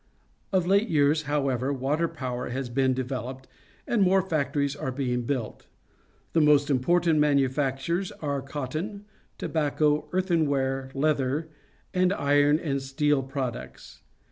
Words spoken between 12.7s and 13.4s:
steel